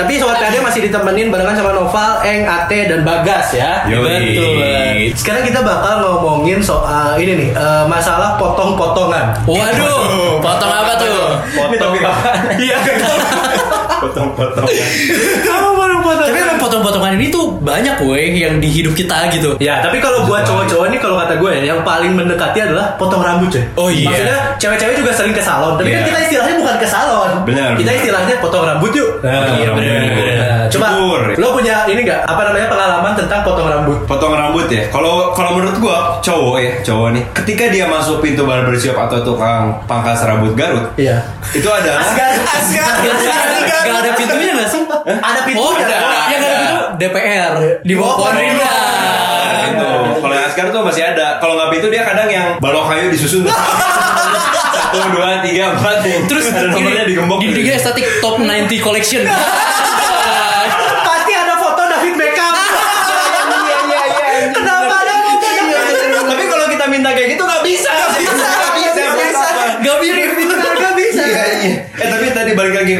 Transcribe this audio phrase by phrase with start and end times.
[0.00, 3.84] Tapi sobat PHD masih ditemenin barengan sama Noval, Eng, Ate, dan Bagas ya.
[3.84, 4.32] Yoi.
[4.32, 5.12] Betul.
[5.12, 9.44] Sekarang kita bakal ngomongin soal ini nih, eh, masalah potong-potongan.
[9.44, 11.20] Waduh, potong apa tuh?
[11.52, 12.32] Potong apa?
[12.56, 12.76] Iya,
[14.00, 14.64] Potong-potong.
[15.90, 16.28] Potong-potongan.
[16.30, 19.58] Tapi emang potong-potongan ini tuh banyak weh yang di hidup kita gitu.
[19.58, 23.20] Ya, tapi kalau buat cowok-cowok ini kalau kata gue ya, yang paling mendekati adalah potong
[23.20, 23.64] rambut coy.
[23.74, 24.06] Oh, iya.
[24.08, 26.08] Maksudnya cewek-cewek juga sering ke salon, tapi kan Iya.
[26.08, 27.30] kita istilahnya bukan ke salon.
[27.42, 27.98] Benar, Kita benar.
[27.98, 29.10] istilahnya potong rambut yuk.
[29.20, 29.98] Nah, Iya, bener.
[30.40, 30.86] Nah, coba
[31.34, 33.98] lo punya ini nggak apa namanya pengalaman tentang potong rambut?
[34.06, 34.86] Potong rambut ya.
[34.88, 37.22] Kalau kalau menurut gua cowok ya, cowok nih.
[37.34, 41.18] Ketika dia masuk pintu barbershop atau tukang pangkas rambut Garut, Iya.
[41.50, 42.30] itu adalah Asgar.
[43.80, 44.82] Gak ada pintunya gak sih?
[45.00, 45.79] Ada pintu Oh, ada.
[45.79, 46.76] Ya gak ada pintu.
[47.00, 48.60] DPR di bawah pohon rindang.
[48.60, 49.90] Nah, itu.
[50.20, 51.40] Kalau yang Asgar tuh masih ada.
[51.40, 53.48] Kalau nggak pintu dia kadang yang balok kayu disusun.
[53.48, 56.02] Satu, dua, tiga, empat.
[56.26, 57.38] Terus ada nomornya digembok.
[57.40, 59.22] Dindingnya estetik top 90 collection.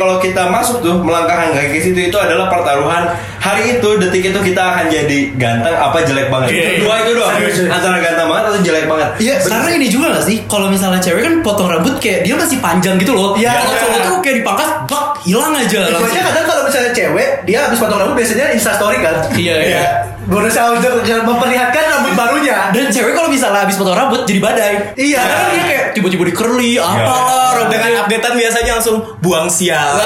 [0.01, 3.13] kalau kita masuk tuh melangkahkan kaki ke situ itu adalah pertaruhan
[3.61, 6.49] hari itu detik itu kita akan jadi ganteng apa jelek banget.
[6.49, 6.81] Iya, Itu iya.
[6.81, 7.33] Dua itu doang.
[7.69, 9.09] Antara ganteng banget atau jelek banget.
[9.21, 10.37] Iya, karena ini juga gak sih?
[10.49, 13.37] Kalau misalnya cewek kan potong rambut kayak dia masih panjang gitu loh.
[13.37, 13.53] Iya.
[13.61, 16.09] Kalau cowok tuh kayak dipangkas, bak, hilang aja langsung.
[16.09, 19.15] Soalnya kadang kalau misalnya cewek dia habis potong rambut biasanya insta story kan.
[19.37, 19.83] Iya, iya.
[20.31, 22.73] Berusaha untuk memperlihatkan rambut barunya.
[22.73, 24.73] Dan cewek kalau misalnya habis potong rambut jadi badai.
[24.97, 25.21] Iya.
[25.21, 27.69] Karena kan dia kayak tiba-tiba di curly, apalah.
[27.69, 30.01] Dengan updatean biasanya langsung buang sial.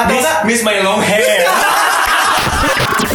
[0.00, 1.44] Atau Miss, enggak miss my long hair.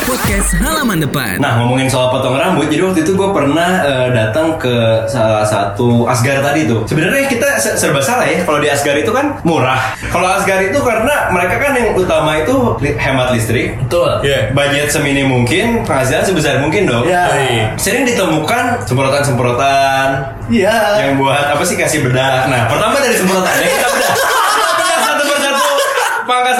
[0.05, 1.37] Podcast halaman depan.
[1.37, 4.69] Nah ngomongin soal potong rambut, jadi waktu itu gue pernah eh, datang ke
[5.05, 6.85] salah satu Asgar tadi tuh.
[6.85, 8.45] Sebenarnya kita se- serba salah ya.
[8.45, 9.97] Kalau di Asgar itu kan murah.
[10.05, 13.81] Kalau Asgar itu karena mereka kan yang utama itu li- hemat listrik.
[13.81, 14.21] Betul.
[14.21, 14.53] Iya.
[14.53, 17.03] Budget semini mungkin, penghasilan sebesar mungkin dong.
[17.03, 17.73] Iya.
[17.75, 20.07] Sering ditemukan semprotan-semprotan
[20.47, 21.01] Iya.
[21.01, 22.45] yang buat apa sih kasih bedak.
[22.45, 24.24] Nah pertama dari semprotannya kita bedah persatu.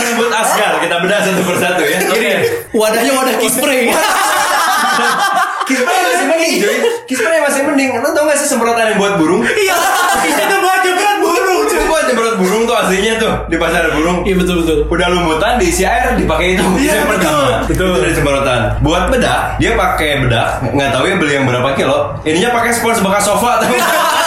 [0.06, 1.98] Rambut Asgar kita bedah satu persatu ya.
[2.14, 2.34] Oke.
[2.78, 3.90] Wadahnya wadah key spray.
[5.66, 6.78] Kispray masih mending cuy
[7.10, 9.42] Kispray masih mending Lo tau gak sih semprotan yang buat burung?
[9.42, 9.76] Iya.
[10.30, 11.66] Itu buat jebret burung.
[11.66, 14.78] Itu buat jemprot burung tuh aslinya tuh Di pasar burung Iya betul betul.
[14.86, 17.44] Udah lumutan diisi air dipakai itu Iya, betul.
[17.74, 22.14] Itu dari semprotan Buat bedak Dia pakai bedak Nggak tahu ya beli yang berapa kilo
[22.22, 23.76] Ininya pakai spons bekas sofa tapi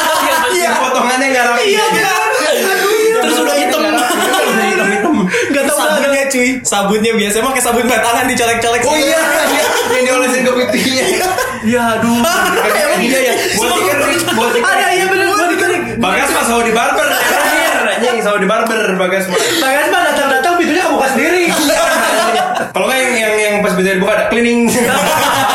[0.58, 1.84] Iya potongannya nggak rapi Iya
[6.38, 8.80] cuy, sabunnya biasanya pakai sabun batangan dicolek-colek.
[8.86, 9.18] Oh iya
[9.50, 9.64] iya.
[9.88, 11.04] Yang diolesin ke pipinya
[11.66, 12.22] Ya aduh.
[12.86, 13.34] Emang iya ya.
[13.58, 15.82] Buat dikerik Buat dikerik Ada iya buat dikerik.
[15.98, 17.08] Bagas mah selalu di barber
[17.98, 21.42] Anjing selalu di barber Bagas mah Bagas mah datang-datang pintunya kebuka sendiri.
[22.70, 24.70] Kalau nggak yang yang yang pas pintunya dibuka ada cleaning.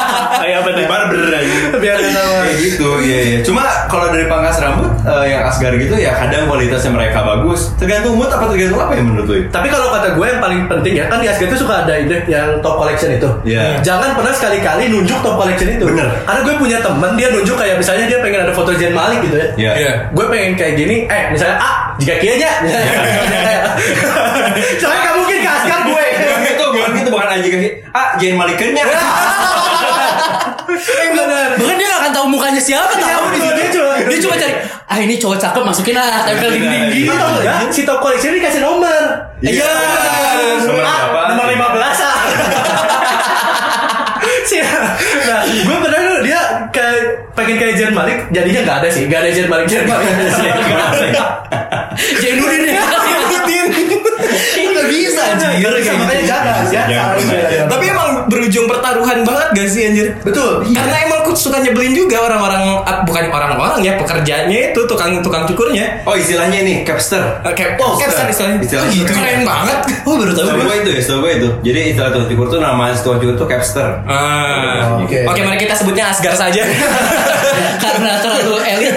[0.44, 0.80] Iya benar.
[0.80, 1.56] Di barber aja.
[1.84, 3.38] Biar ada Kayak gitu, iya iya.
[3.46, 7.72] Cuma kalau dari pangkas rambut eh, yang asgar gitu ya kadang kualitasnya mereka bagus.
[7.80, 9.36] Tergantung mood apa tergantung apa ya menurut lu?
[9.48, 12.18] Tapi kalau kata gue yang paling penting ya kan di Asgar itu suka ada ide
[12.28, 13.30] yang top collection itu.
[13.48, 13.80] Iya.
[13.82, 15.86] Jangan pernah sekali-kali nunjuk top collection itu.
[15.88, 16.08] Bener.
[16.28, 19.36] Karena gue punya temen dia nunjuk kayak misalnya dia pengen ada foto Jen Malik gitu
[19.40, 19.48] ya.
[19.56, 19.72] Iya.
[19.80, 19.92] Iya.
[20.12, 22.52] Gue pengen kayak gini, eh misalnya ah jika kianya.
[24.82, 26.06] Soalnya gak mungkin ke Asgar gue.
[26.14, 27.48] Bukan gitu, bukan gitu, bukan aja.
[27.94, 28.84] Ah, jangan malikannya.
[30.66, 31.50] Bener.
[31.56, 33.26] Bahkan dia gak akan tahu mukanya siapa Iya, tahu.
[33.34, 34.54] Dia cuma- Dia cuma cari
[34.84, 36.94] ah ini cowok cakep masukin ah tempel Iya, dinding iya.
[36.94, 37.14] gitu.
[37.14, 37.56] Gak ya?
[37.68, 39.04] Si top collection ini dikasih nomor.
[39.40, 39.70] Iya.
[40.62, 41.20] Nomor Ah, berapa?
[41.30, 42.16] Nomor 15 ah.
[45.24, 47.00] Nah, gue pernah dulu dia kayak
[47.34, 50.04] pengen kayak Jen Malik, jadinya nggak ada sih, nggak ada Jen Malik, Jen Malik.
[52.22, 52.83] Jainuddin ya.
[54.84, 55.50] Nggak bisa, anjir.
[55.80, 57.04] Bisa, makanya jangan ya.
[57.72, 60.08] Tapi emang berujung pertaruhan banget gak sih anjir?
[60.20, 60.68] betul.
[60.68, 66.04] Karena emang aku suka nyebelin juga orang-orang ah, bukan orang-orang ya pekerjanya itu tukang-tukang cukurnya.
[66.04, 67.24] Oh, istilahnya ini capster.
[67.48, 68.60] Eh, Kayak oh, capster istilahnya.
[68.60, 68.92] Istilahnya.
[68.92, 69.12] Oh, gitu.
[69.16, 69.80] Keren banget.
[70.04, 70.46] Oh, baru tahu.
[70.54, 70.76] Gue.
[70.84, 71.50] itu ya, gue itu.
[71.64, 73.88] Jadi istilah tukang cukur tuh nama tukang cukur tuh capster.
[74.04, 75.00] Ah.
[75.00, 75.24] Oke.
[75.24, 76.62] Oke, mari kita sebutnya Asgar saja.
[77.84, 78.96] Karena terlalu elit.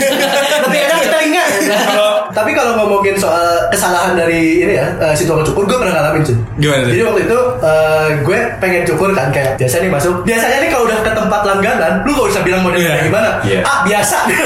[2.36, 6.20] Tapi kalau ngomongin soal kesalahan dari ini ya, eh, si tukang cukur, gue pernah ngalamin
[6.20, 6.36] cuy.
[6.60, 6.90] Gimana tuh?
[6.92, 10.20] Jadi waktu itu eh, gue pengen cukur kan kayak biasa nih masuk.
[10.20, 12.92] Biasanya nih kalau udah ke tempat langganan, lu gak usah bilang modelnya Iya.
[12.92, 13.30] kayak gimana.
[13.40, 13.60] Iya.
[13.64, 14.16] Ah biasa.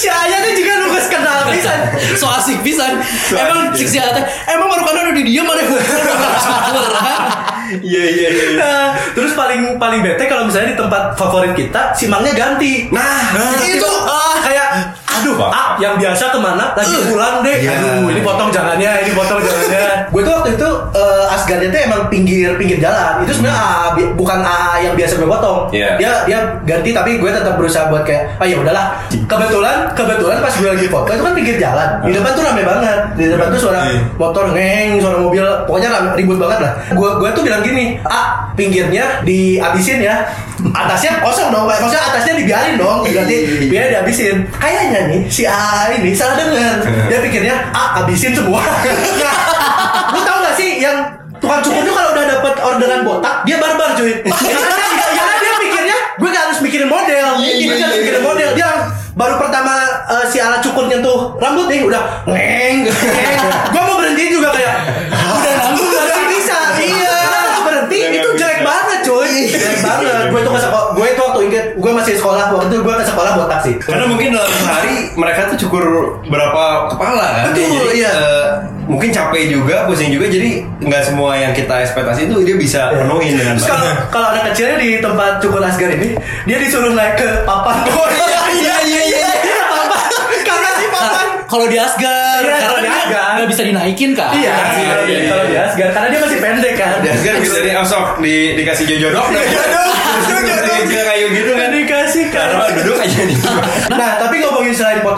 [0.00, 1.78] si Ayah tuh juga lu gak kenal pisan.
[2.14, 2.92] So asik pisan.
[3.26, 5.82] So Emang asik, si Ate, emang baru kan udah di dia mana cukur.
[7.74, 8.44] Iya iya iya.
[8.60, 8.86] Nah,
[9.16, 12.86] terus paling paling bete kalau misalnya di tempat favorit kita si mangnya ganti.
[12.94, 15.50] Nah, itu ah, kayak aduh Bapak.
[15.50, 16.64] ah yang biasa ke mana?
[16.72, 17.56] Lagi pulang deh.
[17.60, 17.70] Iya.
[17.74, 22.00] aduh ini potong jangannya ini potong jangannya gue tuh waktu itu eh, Asgardnya tuh emang
[22.06, 23.22] pinggir pinggir jalan.
[23.22, 23.62] Itu sebenarnya
[23.92, 25.58] bi- bukan AA yang biasa gue potong.
[25.64, 25.74] Hmm.
[25.74, 25.88] Iya.
[25.96, 28.86] dia dia ganti tapi gue tetap berusaha buat kayak ah ya udahlah.
[29.10, 31.88] Kebetulan kebetulan pas gue lagi foto itu kan pinggir jalan.
[32.00, 32.98] Di depan tuh rame banget.
[33.14, 34.00] Di depan tuh suara Iya.
[34.16, 35.44] motor ngeng suara mobil.
[35.64, 36.72] Pokoknya rame, ribut banget lah.
[36.90, 40.24] Gue gue tuh bilang gini ah pinggirnya dihabisin ya.
[40.64, 44.46] Atasnya kosong dong maksudnya atasnya dibiarin dong berarti biar dihabisin.
[44.54, 46.80] Kayaknya nih si A ini salah dengar.
[47.10, 48.60] Dia pikirnya ah habisin semua.
[50.14, 51.04] Lu tau gak sih yang
[51.38, 54.12] tukang cukur tuh kalau udah dapet orderan botak dia barbar cuy.
[54.24, 57.28] Karena dia, pikirnya gue gak harus mikirin model.
[57.40, 58.50] Ini gak harus mikirin model.
[58.56, 58.70] Dia
[59.14, 59.72] baru pertama
[60.10, 63.36] eh, si alat cukurnya tuh rambut nih udah ngeng ngeng
[63.72, 64.23] gue mau berhenti
[75.56, 75.84] cukur
[76.24, 77.44] berapa kepala kan?
[77.48, 78.10] Betul, Jadi, iya.
[78.10, 78.46] eh,
[78.84, 83.34] mungkin capek juga, pusing juga, jadi nggak semua yang kita ekspektasi itu dia bisa penuhin
[83.34, 86.14] dengan Terus kalau kalau anak kecilnya di tempat cukur Asgar ini,
[86.44, 87.84] dia disuruh naik ke papan.
[87.94, 88.08] Oh
[88.52, 89.60] iya iya iya iya.
[89.66, 90.02] papan.
[90.40, 91.26] Karena si papan.
[91.44, 93.30] Kalau di Asgar, Iya, kalau karena di dia Asgar.
[93.34, 94.30] nggak bisa dinaikin kan?
[94.32, 94.54] Iya,
[94.84, 96.94] kalau di- kalau di Asgar karena dia masih pendek kan.
[97.00, 99.26] Ya kan bisa di oh, sok, di dikasih jojodok
[100.24, 103.36] Dikasih kayu gitu kan dikasih Karena duduk aja nih
[103.90, 104.33] Nah, tapi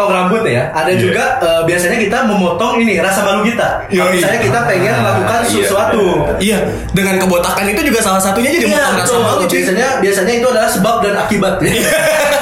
[0.07, 0.99] potong rambut ya, ada Iya.
[0.99, 3.69] juga eh, biasanya kita memotong ini rasa malu kita.
[3.87, 6.05] Kalau misalnya kita pengen Ah, melakukan iya, sesuatu.
[6.39, 6.59] Iya,
[6.93, 9.59] dengan kebotakan itu juga salah satunya jadi Iya, motong rasa malu cuy.
[9.59, 11.55] Biasanya biasanya itu adalah sebab dan akibat.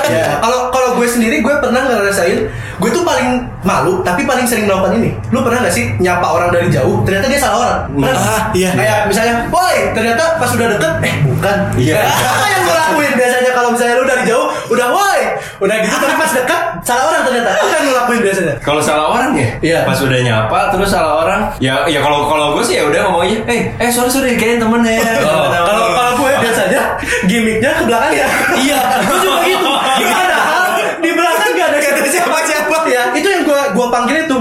[0.04, 0.36] ya.
[0.38, 2.38] Kalau kalau gue sendiri gue pernah ngerasain
[2.74, 5.10] gue tuh paling malu tapi paling sering melakukan ini.
[5.30, 7.78] Lu pernah gak sih nyapa orang dari jauh ternyata dia salah orang?
[7.88, 8.12] Pernah?
[8.14, 8.70] Ah, iya.
[8.74, 11.56] Kayak misalnya, "Woi," ternyata pas udah deket eh bukan.
[11.74, 11.94] Iya.
[12.34, 14.43] Apa yang gue lakuin biasanya kalau misalnya lu dari jauh
[14.74, 15.20] udah woi,
[15.60, 17.50] udah gitu tapi pas deket salah orang ternyata.
[17.54, 18.54] Apa yang lu lakuin biasanya?
[18.60, 19.78] Kalau salah orang ya, Iya.
[19.86, 23.38] pas udah nyapa terus salah orang, ya ya kalau kalau gue sih ya udah ngomongnya,
[23.46, 24.98] eh eh sorry sorry kayaknya temen ya.
[25.24, 26.82] Oh, Kalau kalau gue biasanya
[27.24, 28.26] gimmicknya ke belakang ya.
[28.54, 29.72] Iya, gue juga gitu.
[30.02, 30.36] Gimana?
[31.00, 33.02] Di belakang gak ada siapa-siapa ya.
[33.12, 34.33] Itu yang gue gue panggil itu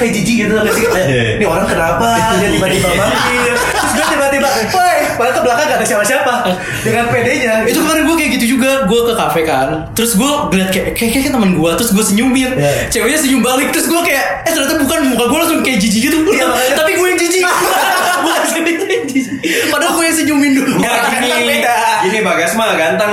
[0.00, 0.84] kayak jijik gitu nggak sih?
[0.84, 1.22] Kayak, Iya.
[1.36, 2.08] Ini orang kenapa?
[2.34, 3.54] Dia tiba-tiba manggil.
[3.70, 6.32] Terus gue tiba-tiba, woi, padahal ke belakang gak ada siapa-siapa.
[6.80, 7.52] Dengan PD-nya.
[7.62, 11.10] itu kemarin gue kayak gitu juga gue ke kafe kan terus gue ngeliat kayak kayak
[11.12, 12.88] kayak teman gue terus gue senyumin Iya.
[12.88, 16.18] ceweknya senyum balik terus gue kayak eh ternyata bukan muka gue langsung kayak jijik gitu
[16.24, 16.74] Iya, makanya.
[16.74, 17.44] tapi gue yang jijik
[18.24, 18.42] bukan
[19.70, 21.56] padahal gue yang senyumin dulu Enggak gini,
[22.02, 23.10] gini Bagas mah ganteng.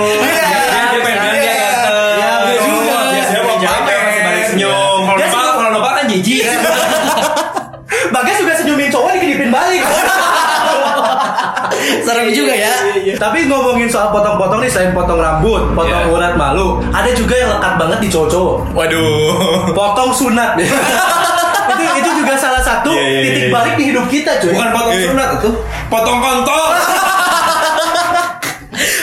[13.17, 16.07] Tapi ngomongin soal potong-potong nih selain potong rambut, potong Iya.
[16.07, 18.55] urat malu, ada juga yang lekat banget di cowok-cowok.
[18.71, 19.73] Waduh.
[19.73, 20.53] Potong sunat.
[21.67, 23.51] itu itu juga salah satu Iya, iya, titik iya.
[23.51, 24.53] balik di hidup kita, cuy.
[24.53, 25.07] Bukan potong Iya.
[25.07, 25.49] sunat itu,
[25.87, 26.65] potong kontol.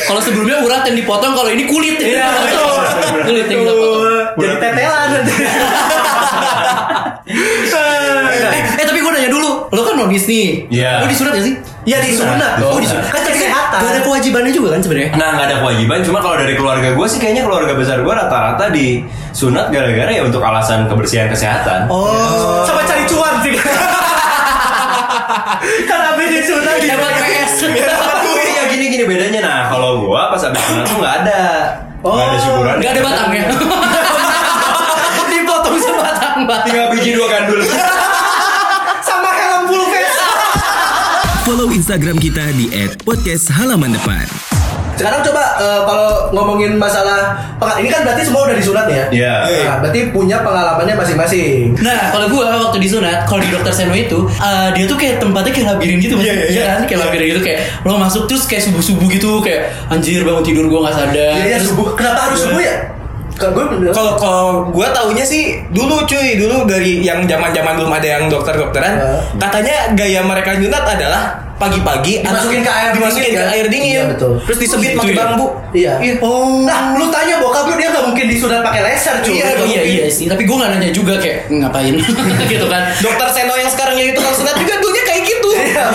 [0.05, 2.71] kalau sebelumnya urat yang dipotong kalau ini kulit ya Iya, betul.
[3.25, 4.03] kulit yang kita potong
[4.37, 5.33] Jadi tetelan nanti.
[7.75, 11.01] eh, eh tapi gue nanya dulu lo kan nonis nih Iya.
[11.01, 12.61] lo disunat gak sih Ya disunat.
[12.61, 13.34] oh disunat kan tapi
[13.75, 13.83] kesehatan.
[13.83, 17.07] gak ada kewajibannya juga kan sebenarnya Nah nggak ada kewajiban, cuma kalau dari keluarga gue
[17.11, 19.03] sih kayaknya keluarga besar gue rata-rata di
[19.35, 21.91] sunat gara-gara ya untuk alasan kebersihan kesehatan.
[21.91, 23.55] Oh, sama cari cuan sih.
[25.91, 27.53] kan abis disunat di PS
[28.55, 29.41] Iya gini-gini bedanya.
[29.43, 31.41] Nah kalau gue pas abis sunat tuh nggak ada,
[32.03, 32.75] nggak ada syukuran.
[32.79, 33.43] Gak ada batangnya
[35.35, 37.59] Dipotong sebatang batang Tinggal biji dua gandul.
[41.45, 42.73] Follow Instagram kita di
[43.05, 44.25] @podcasthalamandepan.
[44.95, 49.05] Sekarang coba eh, kalau ngomongin masalah pengal- ini kan berarti semua udah disunat ya.
[49.11, 49.35] Iya.
[49.67, 51.75] Nah, berarti punya pengalamannya masing-masing.
[51.83, 55.53] Nah, kalau gue waktu disunat, kalau di dokter Seno itu, eh, dia tuh kayak tempatnya
[55.53, 56.25] kayak labirin gitu, mas.
[56.25, 56.65] Iya, iya, iya.
[56.71, 56.81] kan?
[56.87, 59.61] Kayak labirin gitu, kayak lo masuk terus kayak subuh subuh gitu, kayak
[59.91, 61.33] anjir bangun tidur gue nggak sadar.
[61.35, 61.87] Iya, ya, Terus- subuh.
[61.93, 62.75] Kenapa harus subuh ya?
[63.35, 63.65] Kalau gue.
[63.91, 68.25] Kalau kalau gue taunya sih dulu cuy dulu dari yang zaman zaman belum ada yang
[68.27, 69.19] dokter dokteran Ya.
[69.41, 71.23] katanya gaya mereka nyunat adalah
[71.55, 73.53] pagi-pagi Dimasukin ke air dimasukin dingin, ke kan?
[73.53, 74.33] air dingin Iya, betul.
[74.41, 75.19] terus disebit gitu pakai ya?
[75.21, 75.93] bambu Iya.
[76.21, 76.63] Oh.
[76.63, 79.35] Nah, lu tanya bokap lu dia nggak mungkin disunat pakai laser cuy.
[79.35, 81.95] Iya, Oh, iya iya sih, tapi gue nggak nanya juga kayak ngapain
[82.53, 82.83] gitu kan.
[82.97, 84.75] dokter Seno yang sekarang jadi tukang sunat juga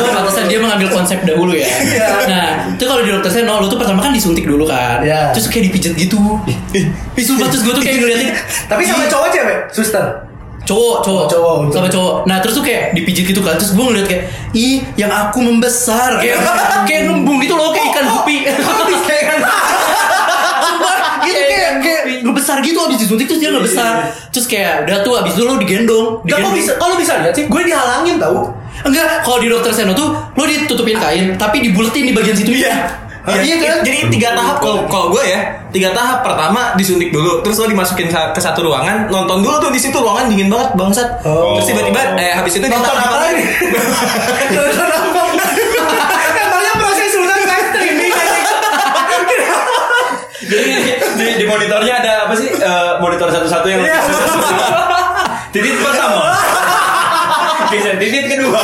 [0.09, 1.67] pantesan dia mengambil konsep dahulu ya.
[1.67, 2.07] Iya.
[2.25, 4.99] Nah, itu kalau di dokter Seno, lu tuh pertama kan disuntik dulu kan.
[5.01, 5.31] Iya.
[5.31, 6.19] Terus kayak dipijet gitu.
[6.73, 6.85] Ih,
[7.19, 8.29] sumpah terus gue tuh kayak ngeliatin.
[8.67, 10.05] Tapi sama cowok cewek, suster.
[10.59, 14.05] cowok cowok Cowok, sama cowok nah terus tuh kayak dipijit gitu kan terus gue ngeliat
[14.05, 16.37] kayak ih yang aku membesar kayak
[16.85, 18.45] kayak ngembung gitu loh kayak ikan gupi
[20.61, 25.13] Sumpah, gitu kayak kayak ngebesar gitu abis disuntik terus dia ngebesar terus kayak udah tuh
[25.17, 26.53] abis itu lo digendong Gak kok digendong.
[26.53, 28.53] bisa, kalau bisa lihat sih, gue dihalangin tau.
[28.81, 32.87] Enggak kalau di dokter Seno tuh lo ditutupin kain tapi dibuletin di bagian situ iya
[33.29, 35.37] iya kan Jadi tiga tahap kalau kalau gue ya,
[35.69, 36.25] tiga tahap.
[36.25, 40.25] Pertama disuntik dulu, terus lo dimasukin ke satu ruangan, nonton dulu tuh di situ ruangan
[40.25, 41.21] dingin banget bangsat.
[41.21, 41.53] Oh.
[41.59, 43.43] Terus tiba-tiba eh habis itu Nonton apa lagi?
[44.55, 45.21] Nonton apa?
[46.33, 48.13] Katanya proses sunat kayak streaming.
[50.49, 50.71] Jadi
[51.13, 52.49] di, di monitornya ada apa sih?
[52.49, 53.99] Eh, monitor satu-satu yang Iya.
[55.51, 56.33] titik pertama.
[57.69, 58.61] Bisa titik kedua.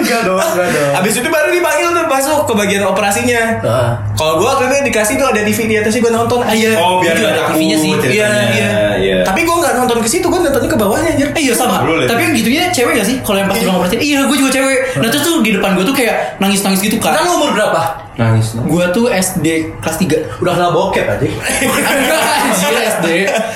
[0.00, 0.92] Enggak dong, enggak dong.
[0.96, 3.42] Habis itu baru dipanggil tuh masuk ke bagian operasinya.
[3.62, 3.92] Nah.
[4.16, 6.40] Kalau gue waktu itu dikasih tuh ada TV di atasnya gue nonton.
[6.42, 6.72] Ah, iya.
[6.80, 7.90] Oh, biar ada TV-nya sih.
[7.94, 8.70] Iya, iya.
[9.00, 9.18] Iya.
[9.24, 11.28] Tapi gue nggak nonton ke situ, gue nontonnya ke bawahnya anjir.
[11.32, 11.84] Eh, iya sama.
[11.84, 13.16] Tapi yang gitunya cewek gak sih?
[13.22, 14.78] Kalau yang pas udah ngoperasi, iya gue juga cewek.
[15.00, 17.16] Nah terus tuh di depan gue tuh kayak nangis-nangis gitu kan.
[17.22, 17.80] Lu umur berapa?
[18.18, 18.52] Nangis.
[18.52, 21.24] Gue tuh SD kelas 3 Udah kenal bokep aja.
[22.44, 23.06] Anjir SD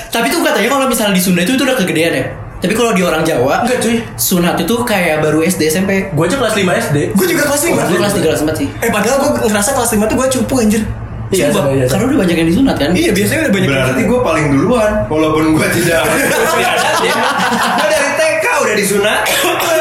[0.09, 3.03] Tapi tuh katanya kalau misalnya di Sunda itu, itu udah kegedean ya Tapi kalau di
[3.03, 3.99] orang Jawa Enggak cuy.
[4.15, 6.97] Sunat itu kayak baru SD SMP Gue aja kelas 5 SD.
[7.13, 7.81] Gue juga kelas lima.
[7.85, 10.55] Gue kelas 3 kelas 4 sih Eh padahal gue ngerasa kelas 5 tuh gue cupu
[10.63, 10.81] anjir.
[11.25, 11.91] Iya, Sumpah, sama, iya, sama.
[11.91, 13.69] Karena udah banyak yang disunat kan Iya biasanya udah banyak.
[13.73, 16.01] Berarti gue paling duluan Walaupun gue tidak
[17.81, 19.19] Gue dari TK udah disunat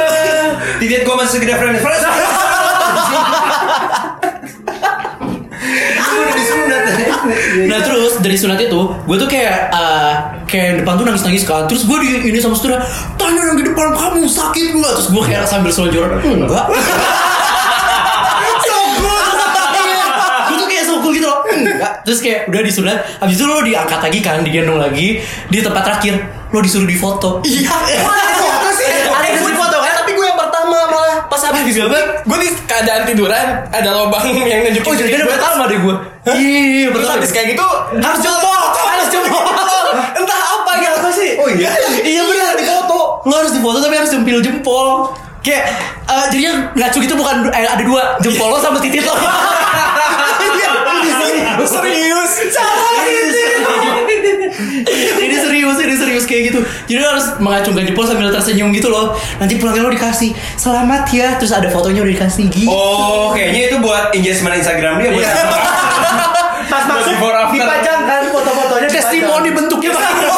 [0.80, 2.00] Titik gue masih sekedar friend friend
[5.94, 6.82] Gue udah disunat
[7.68, 10.12] Nah terus dari sunat itu Gue tuh kayak eh,
[10.54, 11.66] Kayak depan tuh nangis-nangis kan.
[11.66, 12.78] Terus gue di ini sama saudara
[13.18, 14.92] Tanya yang di depan kamu sakit nggak?
[14.94, 16.70] Terus gue kayak sambil selonjoran Enggak.
[21.04, 22.02] Gitu Enggak.
[22.02, 26.16] Terus kayak udah disunat Habis itu lo diangkat lagi kan Digendong lagi Di tempat terakhir
[26.50, 27.70] Lo disuruh di foto Iya.
[28.40, 28.86] foto sih?
[28.88, 29.92] Ada yang di foto kan?
[30.00, 31.18] Tapi gue yang pertama malah.
[31.28, 35.26] Pas habis Habis gue gue di keadaan tiduran ada lubang yang nunjukin Oh jadi ada
[35.28, 35.94] pertama deh gue
[36.24, 37.66] Iya Terus betul habis kayak gitu
[38.00, 39.42] Harus jempol Harus jempol
[40.14, 40.90] entah apa ya
[41.54, 41.70] Oh iya
[42.02, 43.22] Iya benar di foto.
[43.22, 45.14] Lo harus di foto tapi harus jempil jempol.
[45.44, 45.70] Kayak
[46.08, 49.14] eh, jadinya ngacu gitu bukan eh, ada dua jempol lo sama titit lo.
[51.64, 52.32] Iya, serius.
[55.24, 56.60] ini serius, ini serius kayak gitu.
[56.90, 59.16] Jadi lo harus mengacungkan jempol sambil tersenyum gitu loh.
[59.40, 62.68] Nanti pulangnya lo dikasih selamat ya, terus ada fotonya udah dikasih gitu.
[62.68, 65.24] Oh kayaknya itu buat engagement Instagram dia buat
[66.72, 67.16] Pas masuk
[67.54, 68.88] dipajang kan foto-fotonya.
[68.90, 69.90] Testimoni bentuknya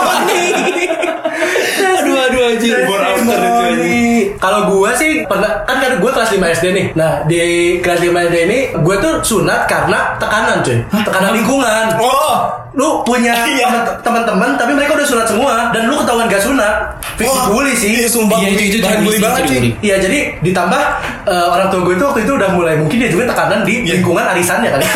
[2.68, 4.37] after itu.
[4.37, 6.87] Kalau gue sih pernah kan kan gue kelas 5 SD nih.
[6.92, 7.38] Nah di
[7.78, 11.85] kelas 5 SD ini gue tuh sunat karena tekanan cuy, tekanan lingkungan.
[11.96, 12.37] Oh.
[12.73, 13.96] Lu punya Iya.
[13.99, 16.92] teman-teman tapi mereka udah sunat semua dan lu ketahuan gak sunat.
[17.16, 17.96] Fix bully sih.
[17.96, 18.68] Iya sumpah Iya, itu- bully.
[18.68, 19.70] itu bahan bully sih, banget bully.
[19.80, 20.82] Iya jadi ditambah
[21.25, 24.25] eh, orang tua gue itu waktu itu udah mulai mungkin dia juga tekanan di lingkungan
[24.26, 24.85] arisannya kali.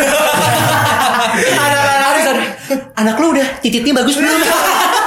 [1.56, 2.36] Anak-anak arisan.
[2.94, 4.28] Anak lo udah titiknya bagus belum?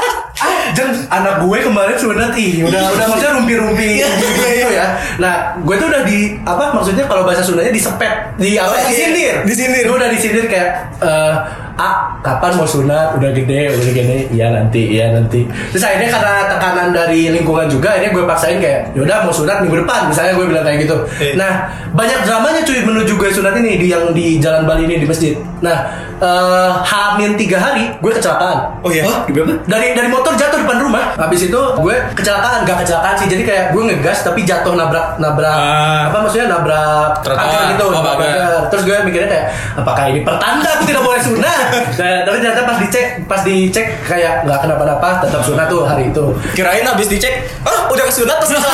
[0.73, 4.97] Jan, anak gue kemarin sunat ih udah udah maksudnya rumpi-rumpi gitu ya.
[5.21, 8.73] Nah, gue tuh udah di apa maksudnya kalau bahasa Sundanya disepet, di apa?
[8.73, 8.87] Iya.
[8.89, 9.35] disindir.
[9.45, 9.83] Disindir.
[9.85, 10.69] Gue udah disindir kayak
[11.01, 11.35] eh
[11.83, 13.11] Ah, kapan mau sunat?
[13.13, 14.17] Udah gede, udah gede.
[14.29, 15.43] Iya nanti, iya nanti.
[15.69, 19.83] Terus akhirnya karena tekanan dari lingkungan juga, akhirnya gue paksain kayak, yaudah mau sunat minggu
[19.83, 20.07] depan.
[20.07, 20.95] Misalnya gue bilang kayak gitu.
[21.19, 21.33] Iya.
[21.35, 21.51] Nah,
[21.91, 25.35] banyak dramanya cuy menuju gue sunat ini di yang di Jalan Bali ini di masjid.
[25.59, 29.03] Nah, eh hamin tiga hari, gue kecelakaan Oh iya.
[29.03, 29.59] Oh, berapa?
[29.65, 33.63] dari dari motor jatuh depan rumah habis itu gue kecelakaan gak kecelakaan sih jadi kayak
[33.71, 36.07] gue ngegas tapi jatuh nabrak nabrak Ah.
[36.07, 41.03] apa maksudnya nabrak gitu Oh, nabrak terus gue mikirnya kayak apakah ini pertanda aku tidak
[41.03, 45.81] boleh sunat nah, tapi ternyata pas dicek pas dicek kayak nggak kenapa-napa tetap sunat tuh
[45.85, 48.61] hari itu Kirain habis dicek, ah udah kesunat terus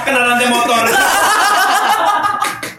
[0.00, 0.84] Kena nanti motor.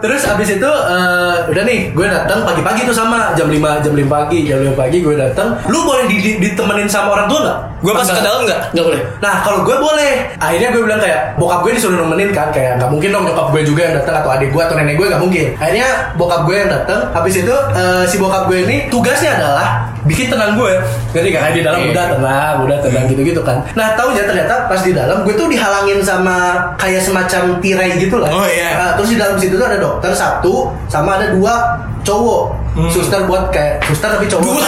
[0.01, 4.05] Terus abis itu eh, udah nih gue datang pagi-pagi tuh sama jam 5 jam 5
[4.07, 5.55] pagi jam 5 pagi gue datang.
[5.65, 7.57] Lu boleh di, di- ditemenin sama orang tua nggak?
[7.81, 8.61] Gue pas ke dalam nggak?
[8.73, 9.01] Enggak boleh.
[9.19, 10.13] Nah kalau gue boleh.
[10.37, 13.61] Akhirnya gue bilang kayak Bokap gue disuruh nemenin kan Kayak nggak mungkin dong nyokap gue
[13.63, 15.45] juga yang datang Atau adik gue atau nenek gue nggak mungkin.
[15.55, 19.69] Akhirnya bokap gue yang datang Habis itu eh, si bokap gue ini Tugasnya adalah
[20.01, 20.73] Bikin tenang gue.
[21.13, 23.61] Jadi kayak di dalam udah tenang Udah tenang gitu-gitu kan.
[23.73, 26.37] Nah tahu ya ternyata pas di dalam Gue tuh dihalangin sama
[26.75, 28.29] Kayak semacam tirai gitu lah.
[28.29, 28.69] Oh, iya.
[28.73, 32.43] Nah, Terus di dalam situ tuh ada dokter satu Sama ada dua cowok
[32.87, 34.47] Suster buat kayak Suster tapi cowok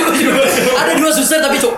[0.00, 0.42] gue juga
[0.76, 1.74] ada dua suster tapi cok.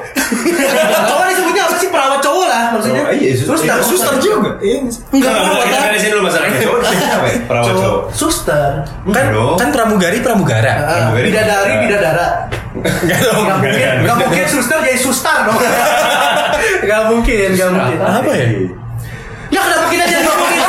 [1.08, 3.56] cowok disebutnya apa sih perawat cowok lah maksudnya Oh, iya, suster.
[3.56, 4.50] suster Iya, suster juga.
[4.58, 4.76] Iya.
[4.82, 5.64] Enggak Enggak, perawat.
[5.64, 6.58] kita beresin dulu masalahnya.
[6.58, 7.36] Cowok disebutnya apa ya?
[7.42, 8.00] Perawat cowok.
[8.10, 8.70] suster
[9.02, 9.56] Enggak dong.
[9.58, 10.72] Kan pramugari pramugara.
[10.78, 11.26] Pramugari.
[11.28, 12.26] bidadari bidadara
[12.72, 13.42] Enggak dong.
[13.42, 15.58] Gak mungkin, gak mungkin suster jadi sustar dong.
[16.88, 17.98] Gak mungkin, gak mungkin.
[17.98, 18.46] Apa ya?
[19.50, 20.61] Ya kenapa kita jadi ngomongin?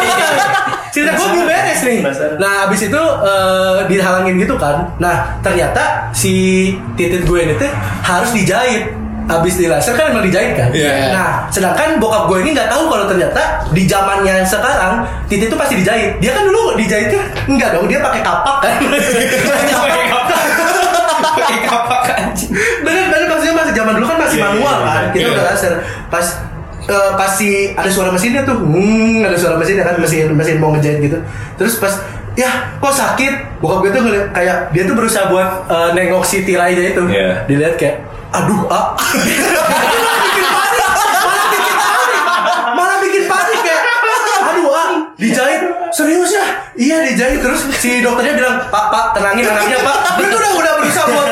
[0.89, 1.99] Cerita gue belum beres nih.
[2.37, 4.93] Nah abis itu eh, dihalangin gitu kan.
[4.97, 7.69] Nah ternyata si titit gue ini tuh
[8.03, 8.93] harus dijahit.
[9.23, 10.69] Abis di laser kan emang dijahit kan.
[10.69, 11.09] Iya.
[11.09, 15.79] Nah sedangkan bokap gue ini nggak tahu kalau ternyata di zamannya sekarang titit itu pasti
[15.79, 16.19] dijahit.
[16.19, 17.87] Dia kan dulu dijahitnya enggak dong.
[17.87, 18.73] Dia pakai kapak kan.
[19.81, 20.37] Pakai kapak.
[21.33, 22.51] Pakai kapak anjing.
[22.83, 25.33] bener bener maksudnya masih zaman dulu kan masih Iya, manual iya, kan kita Iya.
[25.33, 25.73] udah laser
[26.07, 26.25] pas
[26.89, 30.75] eh, pas si ada suara mesinnya tuh hmm, ada suara mesinnya kan mesin mesin mau
[30.75, 31.17] ngejahit gitu.
[31.55, 31.93] Terus pas
[32.35, 32.49] ya
[32.81, 33.61] kok sakit?
[33.61, 37.03] Bokap gue tuh kayak dia tuh berusaha buat eh, nengok si tirainya itu.
[37.07, 37.47] Iya.
[37.47, 38.97] dilihat kayak aduh ah
[39.93, 40.89] malah bikin panik
[41.21, 42.21] malah bikin panik
[42.73, 43.81] malah bikin panik kayak
[44.49, 45.61] aduh ah dijahit.
[45.93, 46.45] Serius ya?
[46.73, 47.39] Iya dijahit.
[47.45, 49.97] Terus si dokternya bilang pak pak tenangin anaknya pak.
[50.17, 51.27] Dia tuh udah udah berusaha buat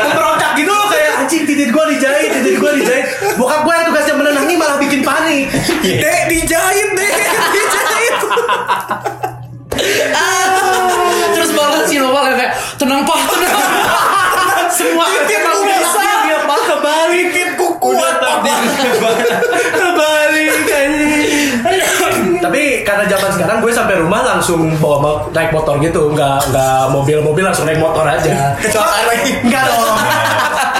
[0.00, 2.95] memberontak gitu loh kayak anjing titit gua dijahit titit gua dijahit
[5.82, 7.14] Dek dijahit dek
[7.54, 8.14] dijahit.
[11.34, 13.54] Terus malah si Noval yang kayak tenang pak tenang.
[14.76, 18.16] Semua Emang bisa dia pak kebalik Titikku kuat
[19.78, 21.24] kebalik anjing.
[22.40, 27.42] tapi karena zaman sekarang gue sampai rumah langsung bawa naik motor gitu nggak nggak mobil-mobil
[27.42, 28.54] langsung naik motor aja.
[29.42, 29.96] Enggak dong.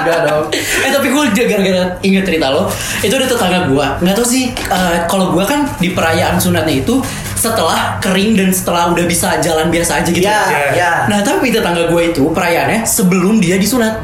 [0.07, 0.45] Enggak dong.
[0.55, 2.71] Eh tapi gue gara-gara inget cerita lo
[3.03, 7.03] Itu ada tetangga gue Nggak tau sih eh, Kalau gue kan di perayaan sunatnya itu
[7.35, 10.91] Setelah kering dan setelah udah bisa jalan biasa aja gitu Ya, ya.
[11.07, 13.99] Nah tapi tetangga gue itu Perayaannya sebelum dia disunat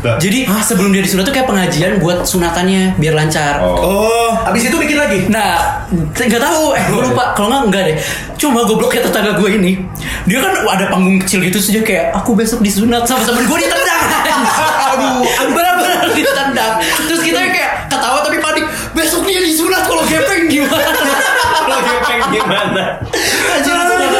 [0.00, 3.76] Jadi sebelum dia disunat tuh kayak pengajian buat sunatannya Biar lancar Oh.
[3.76, 5.28] Oh, Abis itu bikin lagi.
[5.28, 5.84] Nah,
[6.16, 6.72] nggak tahu.
[6.72, 7.36] Eh, gue lupa.
[7.36, 7.96] Kalau nggak enggak deh.
[8.40, 9.76] Cuma gobloknya tetangga gue ini,
[10.24, 13.99] dia kan ada panggung kecil gitu saja kayak aku besok disunat sama temen gue ditendang.
[14.90, 16.74] Aduh, benar-benar ditendang.
[17.06, 18.64] Terus kita kayak ketawa tapi panik.
[18.90, 20.90] Besok dia disunat kalau gepeng gimana?
[21.60, 22.84] Kalau gepeng gimana?
[23.54, 24.18] Anjir, itu.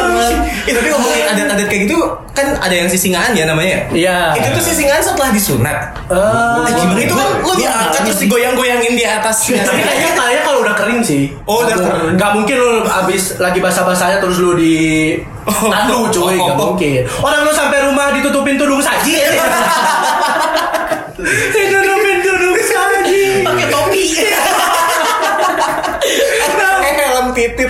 [0.61, 1.97] Eh, tapi ngomongin adat-adat kayak gitu
[2.31, 3.91] kan ada yang sisingan ya namanya.
[3.91, 4.31] Iya.
[4.37, 5.77] Itu tuh sisingan setelah disunat.
[6.07, 9.37] Eh, Eh, gimana itu kan lo diangkat ngalamin terus digoyang-goyangin di atas.
[9.49, 11.23] Tapi kayaknya kayaknya kalau udah kering sih.
[11.43, 12.15] Oh, udah kering.
[12.15, 16.59] Gak mungkin lu abis lagi basah-basahnya terus lu di tandu cuy, Oh, gak oh.
[16.71, 17.01] mungkin.
[17.19, 19.17] Orang lu sampai rumah ditutupin tudung saji
[21.21, 21.61] ya.
[21.69, 23.23] ditutupin tudung saji.
[23.41, 24.03] Pakai topi.
[26.81, 27.69] Kayak helm titit.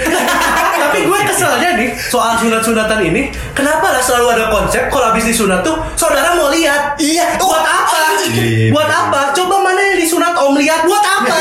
[0.82, 3.22] Tapi gue keselnya nih soal sunat-sunatan ini,
[3.54, 6.98] kenapa lah selalu ada konsep kalau habis disunat tuh saudara mau lihat?
[6.98, 7.38] Iya.
[7.38, 8.02] Buat apa?
[8.28, 8.74] Iya.
[8.74, 9.20] Buat apa?
[9.32, 10.84] Coba mana yang disunat om lihat?
[10.84, 11.32] Buat apa?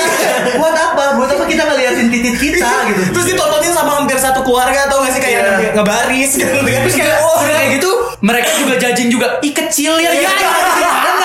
[0.55, 1.05] Buat apa?
[1.19, 3.01] Buat apa kita ngeliatin titit kita gitu?
[3.11, 5.51] Terus ditontonin sama hampir satu keluarga atau nggak sih kayak Iya.
[5.57, 6.53] nge- ngebaris gitu.
[6.61, 9.27] Terus kayak oh, kayak gitu, mereka juga judging juga.
[9.41, 11.20] Ih kecil ya, ya, ya, gimana?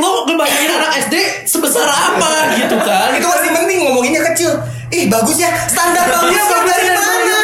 [0.00, 1.14] Lo ngebayangin anak SD
[1.46, 3.14] sebesar apa gitu kan?
[3.14, 4.50] itu masih penting ngomonginnya kecil.
[4.92, 7.38] Ih bagus ya standar Iya, bagus dari ya, mana?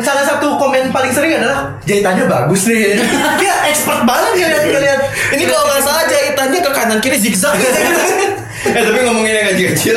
[0.00, 2.98] Salah satu komen paling sering adalah jahitannya bagus nih.
[3.40, 5.00] Dia expert banget ya lihat lihat.
[5.36, 7.56] Ini kalau nggak salah jahitannya ke kanan kiri zigzag.
[8.64, 9.96] Eh tapi ngomongin yang kecil-kecil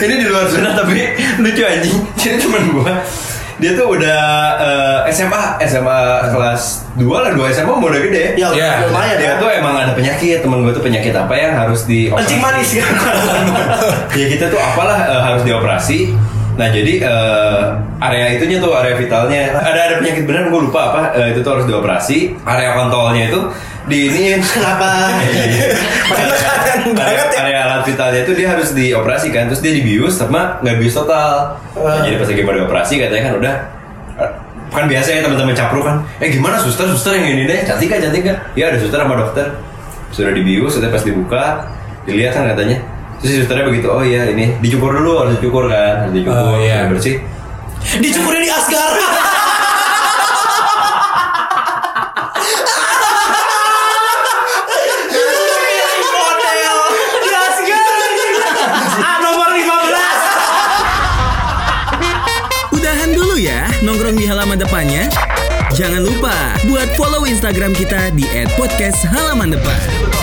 [0.00, 1.04] Ini di luar sunat tapi
[1.36, 3.04] lucu anjing Jadi temen gua
[3.56, 4.22] dia tuh udah
[4.58, 6.62] eh, SMA SMA kelas
[6.94, 8.84] 2 lah 2 SMA mau udah gede Ya, Iya.
[8.84, 9.34] lumayan dia ya.
[9.36, 12.84] tuh emang ada penyakit temen gue tuh penyakit apa yang harus di Kencing manis ya.
[14.18, 16.12] ya kita tuh apalah eh, harus dioperasi
[16.56, 17.62] nah jadi eh,
[17.98, 21.52] area itunya tuh area vitalnya ada ada penyakit beneran gue lupa apa eh, itu tuh
[21.52, 23.40] harus dioperasi area kontolnya itu
[23.86, 25.14] di ini Kenapa?
[26.06, 27.38] Penekanan banget ya.
[27.40, 31.54] area alat vitalnya itu dia harus dioperasi kan terus dia dibius sama nggak bius total
[31.72, 33.54] Nah, jadi pas lagi mau dioperasi katanya kan udah
[34.16, 34.30] eh,
[34.68, 37.98] kan biasa ya teman-teman capru kan eh gimana suster suster yang ini deh cantik kan
[38.00, 39.46] cantik kan ya ada suster sama dokter
[40.08, 41.44] sudah dibius sudah pas dibuka
[42.02, 42.82] dilihat kan katanya
[43.16, 46.86] terus susternya begitu oh iya ini dicukur dulu harus dicukur kan harus dicukur Oh, iya.
[46.86, 47.22] bersih
[47.86, 48.90] Dicukurin di Asgar.
[64.56, 65.04] halaman depannya.
[65.76, 68.24] Jangan lupa buat follow Instagram kita di
[68.56, 70.15] @podcast halaman depan.